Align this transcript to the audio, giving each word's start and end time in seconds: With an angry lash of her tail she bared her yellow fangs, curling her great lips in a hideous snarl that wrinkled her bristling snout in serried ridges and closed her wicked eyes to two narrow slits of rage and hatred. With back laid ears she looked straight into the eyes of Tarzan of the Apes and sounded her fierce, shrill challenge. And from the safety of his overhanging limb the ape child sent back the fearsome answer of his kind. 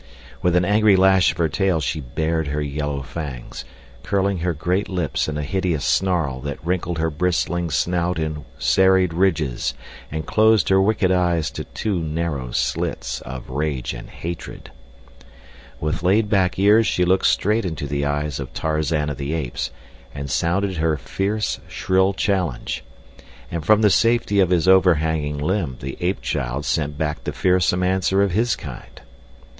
With 0.41 0.55
an 0.55 0.65
angry 0.65 0.95
lash 0.95 1.31
of 1.31 1.37
her 1.37 1.47
tail 1.47 1.79
she 1.79 1.99
bared 1.99 2.47
her 2.47 2.59
yellow 2.63 3.03
fangs, 3.03 3.63
curling 4.01 4.39
her 4.39 4.51
great 4.55 4.89
lips 4.89 5.27
in 5.27 5.37
a 5.37 5.43
hideous 5.43 5.85
snarl 5.85 6.39
that 6.39 6.57
wrinkled 6.65 6.97
her 6.97 7.11
bristling 7.11 7.69
snout 7.69 8.17
in 8.17 8.43
serried 8.57 9.13
ridges 9.13 9.75
and 10.11 10.25
closed 10.25 10.69
her 10.69 10.81
wicked 10.81 11.11
eyes 11.11 11.51
to 11.51 11.65
two 11.65 11.99
narrow 12.01 12.49
slits 12.49 13.21
of 13.27 13.51
rage 13.51 13.93
and 13.93 14.09
hatred. 14.09 14.71
With 15.79 16.01
back 16.31 16.57
laid 16.57 16.63
ears 16.63 16.87
she 16.87 17.05
looked 17.05 17.27
straight 17.27 17.63
into 17.63 17.85
the 17.85 18.03
eyes 18.03 18.39
of 18.39 18.53
Tarzan 18.55 19.07
of 19.11 19.17
the 19.17 19.33
Apes 19.35 19.69
and 20.15 20.31
sounded 20.31 20.77
her 20.77 20.97
fierce, 20.97 21.59
shrill 21.67 22.13
challenge. 22.13 22.83
And 23.51 23.63
from 23.63 23.83
the 23.83 23.91
safety 23.91 24.39
of 24.39 24.49
his 24.49 24.67
overhanging 24.67 25.37
limb 25.37 25.77
the 25.79 25.95
ape 25.99 26.21
child 26.21 26.65
sent 26.65 26.97
back 26.97 27.23
the 27.23 27.31
fearsome 27.33 27.83
answer 27.83 28.23
of 28.23 28.31
his 28.31 28.55
kind. 28.55 28.99